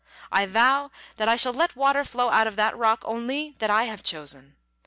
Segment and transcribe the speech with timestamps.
[0.31, 3.83] I vow that I shall let water flow out of that rock only that I
[3.83, 4.55] have chosen."